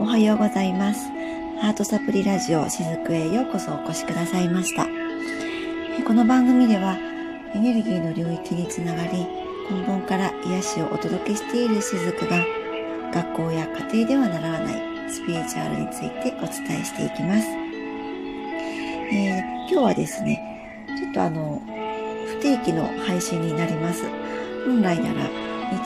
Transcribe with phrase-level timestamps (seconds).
[0.00, 1.08] おはようございます。
[1.60, 4.86] ハートサプリラジオしずくへようこそお越しくださいました。
[6.06, 6.98] この番組では
[7.54, 9.26] エネルギーの領域につながり、
[9.70, 12.44] 根本から癒しをお届けしているしずくが、
[13.12, 17.48] 学校や家庭では習わないスピリチュアルについてお伝えしていきます。
[19.12, 21.62] えー今日はですね、ちょっとあの、
[22.26, 24.04] 不定期の配信になります。
[24.66, 25.30] 本来なら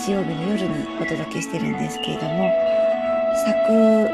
[0.00, 2.50] 日曜日の夜にお届けしてるんですけれども、
[3.44, 4.08] 昨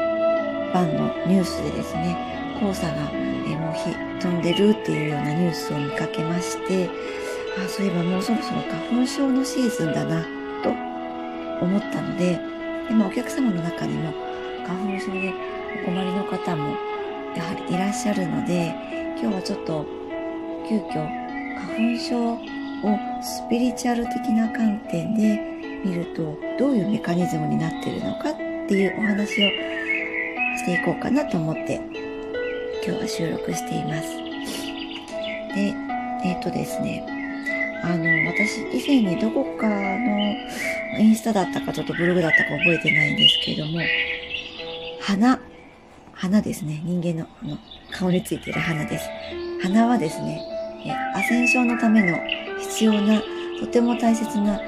[0.73, 2.15] 晩のニュースでですね、
[2.59, 3.91] 黄砂が、えもう火
[4.21, 6.89] 飛んでるっていうようなニュースを見かけまして、
[7.57, 10.23] あ、そういえばもうそろそろ花粉症のシーズンだな、
[10.61, 10.69] と
[11.65, 12.39] 思ったので、
[12.87, 14.13] でまあお客様の中にも
[14.67, 15.33] 花粉症で
[15.81, 16.75] お困りの方も
[17.35, 18.75] やはりいらっしゃるので、
[19.19, 19.85] 今日はちょっと
[20.69, 21.07] 急遽
[21.57, 22.39] 花粉症を
[23.23, 25.39] スピリチュアル的な観点で
[25.83, 29.49] 見るとどういうメカニズムになってるのかっていうお話を
[30.57, 31.79] していこうかなと思って
[32.83, 34.09] 今日は収録しています。
[35.53, 35.73] で、
[36.23, 37.05] えっ、とですね、
[37.83, 40.35] あの、私以前にどこかの
[40.99, 43.79] インスタだったかちょっとブログだったか覚えてないんですけれども、
[44.99, 45.39] 花、
[46.13, 46.81] 花ですね。
[46.83, 47.57] 人間のあの
[47.91, 49.07] 顔についている花です。
[49.61, 50.41] 花はですね、
[50.85, 52.17] えアセンションのための
[52.59, 53.21] 必要な、
[53.59, 54.59] とても大切な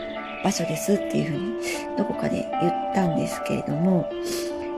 [0.44, 4.10] 場所ですっていうふうにどこかで言ったんですけれども、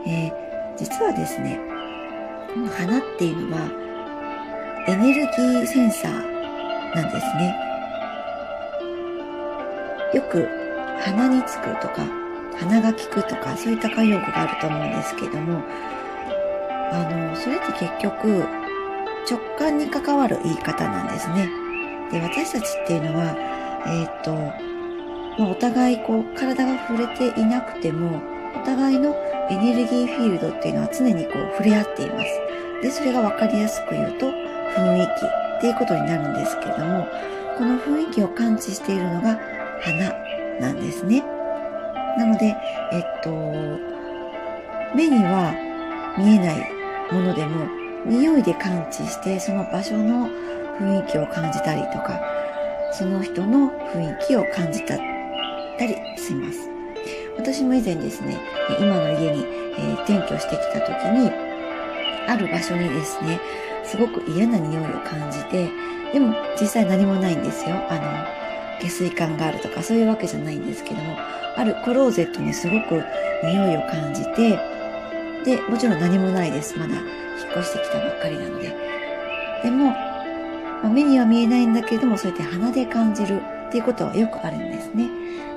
[0.08, 1.60] えー実はですね、
[2.54, 7.54] この花っていうのはエネルギーセンサーなんですね。
[10.14, 10.48] よく
[11.02, 12.06] 鼻につくとか
[12.58, 15.62] 鼻が利くとかそういった慣用句があると思うんですけども、
[16.94, 18.46] あの、それって結局
[19.30, 21.50] 直感に関わる言い方なんですね。
[22.10, 23.36] で、私たちっていうのは、
[23.86, 24.69] えーっと、
[25.40, 28.22] まあお互いこう体が触れていなくても、
[28.62, 29.16] お互いの
[29.50, 32.26] エネルギーフィールドっていうのは常にこう触れ合っています。
[32.82, 37.08] で、それがわかりやすく言うと雰囲気っていうことになるんですけれども、
[37.58, 39.40] この雰囲気を感知しているのが
[39.82, 40.12] 花
[40.60, 41.24] なんですね。
[42.18, 42.54] なので、
[42.92, 43.30] えっと、
[44.94, 45.54] 目には
[46.18, 46.72] 見えない
[47.14, 47.66] ものでも、
[48.06, 50.28] 匂いで感知して、その場所の
[50.82, 52.20] 雰囲気を感じたりとか、
[52.92, 54.98] その人の雰囲気を感じた
[55.80, 56.70] たりします。
[57.38, 58.38] 私も以前ですね、
[58.80, 59.46] 今の家に、
[59.78, 61.32] え転居してきた時に、
[62.28, 63.40] ある場所にですね、
[63.86, 65.70] すごく嫌な匂いを感じて、
[66.12, 67.76] でも実際何もないんですよ。
[67.90, 71.16] あの、下水管があるとかそういうわけじゃないんですけども、
[71.56, 73.02] あるクローゼットにすごく
[73.44, 74.60] 匂いを感じて、
[75.46, 76.78] で、もちろん何もないです。
[76.78, 77.06] まだ引っ
[77.58, 78.76] 越してきたばっかりなので。
[79.64, 85.08] でも、まあ目には見えないんだけれども、そうやって鼻で感じるっていうことはよくあるんですね。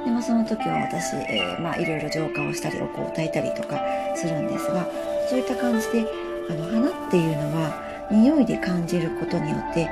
[0.05, 3.81] でもその時は私、えーまあいろいろ浄化をしたり、お香を焚いたりとか
[4.15, 4.87] するんですが、
[5.29, 6.07] そういった感じで、
[6.51, 7.73] あの、花っていうのは、
[8.11, 9.89] 匂いで感じることによって、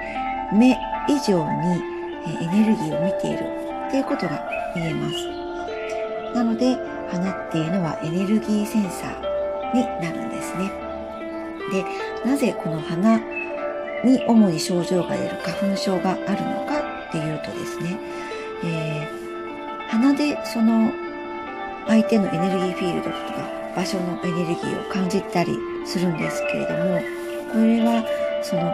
[0.53, 0.77] 目
[1.09, 3.45] 以上にえエネルギーを見ている
[3.89, 4.43] っていうことが
[4.75, 6.35] 言えます。
[6.35, 6.77] なので、
[7.11, 10.71] 花っていうのはエネルギーセンサーになるんですね。
[11.73, 13.19] で、なぜこの花
[14.05, 16.80] に主に症状が出る花粉症があるのか
[17.11, 17.99] っていうとですね、
[18.65, 19.21] えー
[19.91, 20.93] 鼻でその
[21.89, 27.01] 相手のエネルギーフィールドとか場所のエネルギーを感じたりするんですけれども、
[27.51, 28.05] これは
[28.41, 28.73] その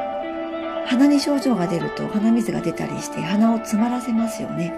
[0.86, 4.74] 鼻に症状が出ると鼻水が出たりして鼻を詰まらせますよね。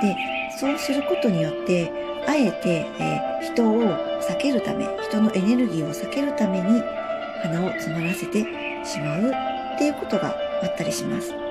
[0.00, 0.16] で、
[0.60, 1.90] そうすることによって、
[2.28, 3.82] あえて、えー人を
[4.20, 6.82] 避けるため、人のエネルギーを避けるために
[7.42, 8.42] 鼻を詰まらせて
[8.84, 9.32] しまう
[9.74, 11.45] っていうことがあったりします。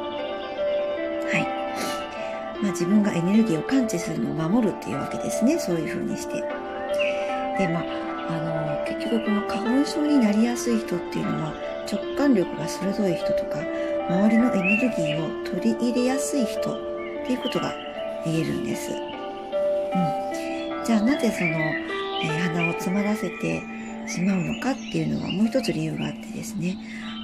[2.66, 5.60] まあ自分がエネルギーを感知するのを守るっていうわけですね。
[5.60, 6.34] そういう風にして。
[6.34, 7.84] で、まあ、
[8.28, 11.54] あの、結局この花粉症になりやすい人っていうのは
[11.92, 13.60] 直感力が鋭い人とか、
[14.10, 16.64] 周りのエネルギーを取り入れやすい人っ
[17.28, 17.72] ていうことが
[18.26, 18.90] 言えるんです。
[18.90, 18.98] うん。
[20.84, 23.62] じゃあなぜその、えー鼻を詰まらせて
[24.08, 26.78] しまうのかっていうのはもう一つ理由があってですね。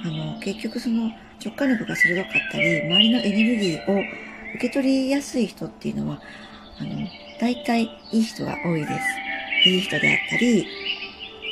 [0.04, 1.10] あの、結局その
[1.44, 4.04] 直感力が鋭かったり、周りのエネルギーを
[4.54, 6.20] 受け取りやすい人っていうのは、
[6.78, 6.90] あの、
[7.40, 7.82] 大体
[8.12, 8.92] いい人が多いです。
[9.68, 10.66] いい人であったり、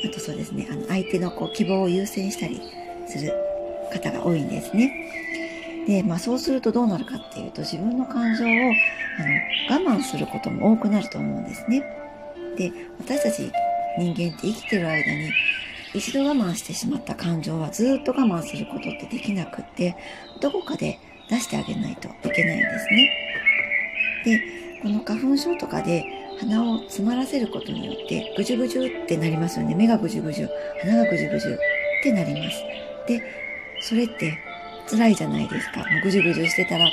[0.05, 2.61] あとそうですね、あの、相手のこう希望を優先したり
[3.07, 3.33] する
[3.93, 4.93] 方が多いんですね。
[5.87, 11.83] で、まあそうするとどうなるかっていうと、自分の感情を、あの、我慢することも多くなると思うんですね。
[12.57, 13.51] で、私たち
[13.99, 15.31] 人間って生きてる間に、
[15.93, 19.97] 一度我慢してしまった感情はずっと我慢することってできなくって、
[20.41, 20.99] どこかで
[21.31, 23.11] 出してあげないといけないんですね。
[24.25, 24.43] で、
[24.83, 26.05] この花粉症とかで
[26.41, 29.75] 鼻を詰まらせることによってぐじゅぐじゅってなりますよね。
[29.75, 30.49] 目がぐじゅぐじゅ、
[30.83, 31.59] 鼻がぐじゅぐじゅっ
[32.03, 32.63] てなります。
[33.07, 33.23] で、
[33.83, 34.39] それって
[34.89, 35.81] 辛いじゃないですか。
[35.81, 36.91] もうぐじゅぐじゅしてたら、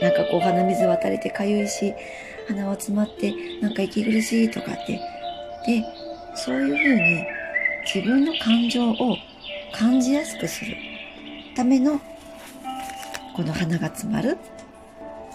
[0.00, 1.94] なんかこう鼻水渡れてかゆいし、
[2.48, 4.92] 鼻は詰まってなんか息苦しいとかって。
[5.66, 5.84] で、
[6.34, 7.24] そういうふうに
[7.94, 9.16] 自分の感情を
[9.72, 10.74] 感じやすくする
[11.54, 12.00] ための
[13.34, 14.36] この鼻が詰まる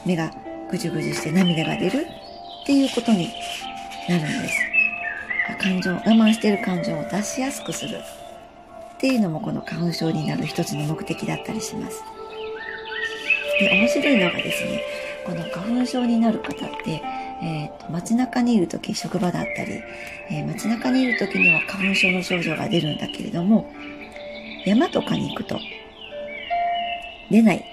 [0.06, 0.32] 目が
[0.70, 2.08] ぐじゅぐじゅして涙が出る
[2.64, 3.30] っていうことに
[4.10, 4.60] なるんです。
[5.60, 12.04] 感情、我慢している感情を出しやすくするっていうのもこの花粉症になる一つの目的だったりします。
[13.60, 14.82] で、面白いのがですね、
[15.26, 17.02] この花粉症になる方って、
[17.42, 19.82] えーと、街中にいる時職場だったり、
[20.30, 23.70] えー、街中にいる時には花粉症の症状が出るんだけれども
[24.66, 25.60] 山とかに行くと
[27.30, 27.66] 出ない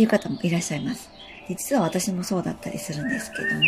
[0.00, 1.10] っていう方もいらっしゃいます。
[1.46, 3.60] で実は私もそうだったりするんですけども、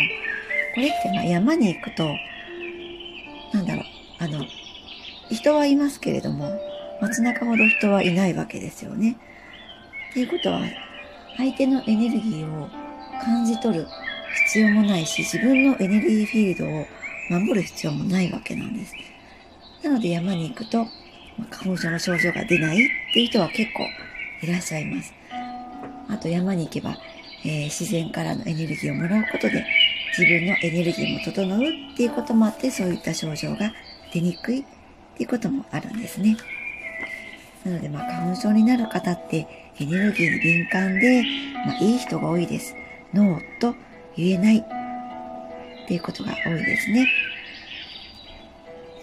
[0.75, 2.09] これってまあ山に行くと、
[3.53, 3.85] なんだろう、
[4.19, 4.47] あの、
[5.31, 6.59] 人はいますけれども、
[7.03, 9.19] 街中ほど人はいないわけですよね。
[10.11, 10.63] っていうことは、
[11.37, 12.71] 相手のエネルギーを
[13.23, 13.87] 感じ取る
[14.47, 16.87] 必要もないし、自分のエネルギーフィールドを
[17.29, 18.95] 守る必要もないわけなんです。
[19.83, 20.87] なので山に行くと、
[21.51, 22.79] 花粉症の症状が出ないっ
[23.13, 23.87] ていう人は結構
[24.43, 25.13] いらっしゃいます。
[26.09, 26.97] あと山に行けば、
[27.45, 29.65] えー、自然からのエネルギーをもらうことで
[30.17, 33.73] 自分のエネルギーも整うっていうこともあってそういった症状が
[34.13, 34.65] 出にくいっ
[35.17, 36.37] ていうこともあるんですね。
[37.65, 41.23] なので、まあ、花粉症になる方ってエネルギーに敏感で、
[41.67, 42.75] まあ、いい人が多いです。
[43.15, 43.75] ノーと
[44.17, 47.07] 言えないっていうことが多いですね。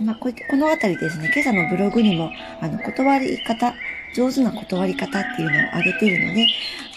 [0.01, 2.31] まあ、こういった、このあたりですね、今朝のブログにも、
[2.61, 3.73] あの、断り方、
[4.13, 6.47] 上手な断り方っていうのを挙げているので、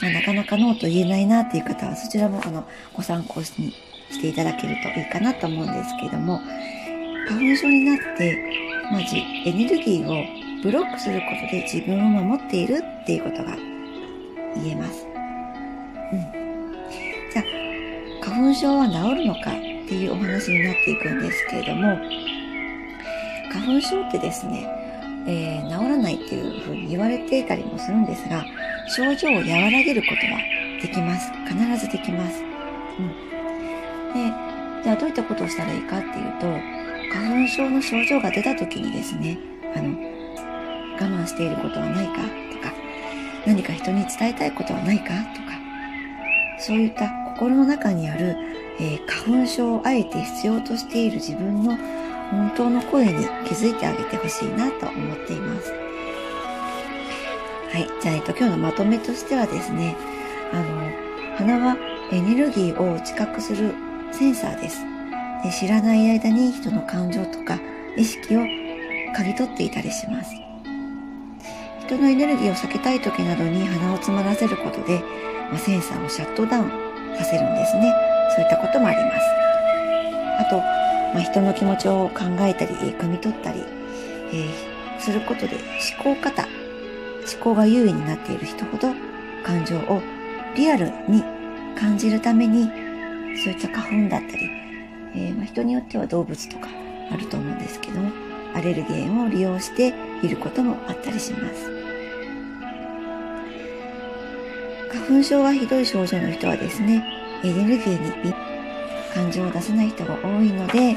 [0.01, 3.75] まあ、なかなかノーと言えないなっていう方は、そちらも、あの、ご参考に
[4.11, 6.41] していただけるといいかなと思うんですけれども、
[7.29, 8.39] 花粉症になって、
[8.91, 13.57] まずエネルギーをブロックすることで自分を守っているっていうことが
[14.57, 15.07] 言えます。
[16.13, 16.43] うん。
[17.33, 19.55] じゃあ、花粉症は治るのかっ
[19.89, 21.99] ていうお話になっていくんですけれども、
[23.53, 24.82] 花粉症ってですね、
[25.27, 28.45] えー、治らないっていうふうに言われていたりもするんですが、
[28.89, 30.41] 症状を和らげることは
[30.81, 31.31] できます。
[31.49, 32.43] 必ずできます。
[32.99, 33.09] うん。
[34.15, 36.47] で、じゃあどういったことをしたらいいかっていうと、
[37.13, 39.39] 花粉症の症状が出た時にですね、
[39.77, 42.23] あの、我慢していることはないか
[42.53, 42.75] とか、
[43.47, 45.05] 何か人に伝えたいことはないか
[45.35, 45.53] とか、
[46.59, 48.37] そういった心の中にある、
[48.81, 51.77] えー、花粉症をあえて必要としている自分の
[52.33, 55.71] 本当の声に気づいてあげてほしいなと思っています。
[57.71, 57.89] はい。
[58.01, 59.95] じゃあ、えっと、今日のまとめとしてはですね、
[60.51, 61.77] あの、鼻は
[62.11, 63.75] エネルギーを知覚する
[64.13, 64.81] センサーです。
[65.45, 67.59] で知らない間に人の感情とか
[67.97, 70.35] 意識を嗅ぎ取っていたりします。
[71.81, 75.01] 人のエネルギーを避けたい時などに鼻を詰まらせることで、
[75.51, 76.71] まあ、センサーをシャットダウン
[77.19, 77.93] させるんですね。
[78.35, 79.27] そういったこともあります。
[80.39, 80.82] あと、
[81.13, 83.63] まあ、人の気持ちを考えたり、汲み取ったり、
[84.33, 85.57] えー、することで
[86.03, 88.93] 思考方、思考が優位になっている人ほど
[89.45, 90.03] 感情を
[90.57, 91.23] リアルに
[91.77, 92.65] 感じるために、
[93.45, 94.51] そういった花粉だったり、
[95.15, 96.69] えー、まあ、人によっては動物とか
[97.11, 98.11] あると思うんですけども、
[98.55, 101.71] アレルゲンを利用していることもあったりします。
[104.91, 107.05] 花粉症がひどい症状の人はですね、
[107.43, 108.52] エネルギーに
[109.15, 110.97] 感情を出せない人が多いので、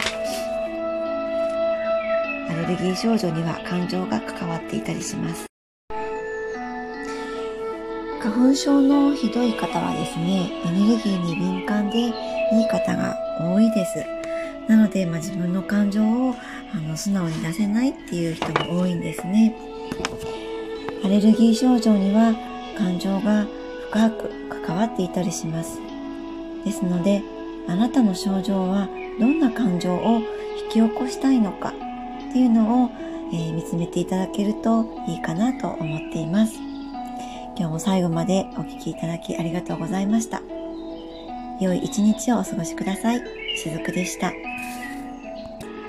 [2.49, 5.45] アレルギー症状には感情が関わっていたりします。
[8.21, 12.11] 花粉症のひどい方はですね、エネルギーに敏感でいい
[12.69, 14.05] 方が多いです。
[14.67, 16.35] なので、まあ、自分の感情を
[16.73, 19.55] あの素直に出せないっていう人も多いんですね。
[21.03, 22.33] アレルギー症状には
[22.77, 23.45] 感情が
[23.91, 24.29] 深く
[24.65, 25.79] 関わっていたりします。
[26.65, 27.21] ですので、
[27.67, 28.87] あなたの症状は
[29.19, 30.21] どんな感情を
[30.65, 31.73] 引き起こしたいのか？
[32.29, 32.89] っていうのを、
[33.33, 36.55] えー、見つめていただけるといいかなと思っています。
[37.57, 40.41] 今日も最後までお聴きいただきありがとうございました。
[41.61, 43.21] 良い一日をお過ごしください。
[43.55, 44.33] しずくでした。